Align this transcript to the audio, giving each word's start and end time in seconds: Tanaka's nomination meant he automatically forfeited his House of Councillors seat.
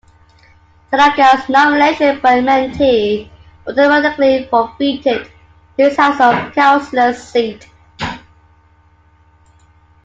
Tanaka's 0.89 1.47
nomination 1.47 2.19
meant 2.23 2.75
he 2.75 3.29
automatically 3.67 4.47
forfeited 4.49 5.31
his 5.77 5.95
House 5.95 6.19
of 6.19 6.53
Councillors 6.55 7.21
seat. 7.21 7.69